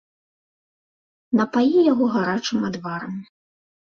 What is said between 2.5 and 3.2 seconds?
адварам.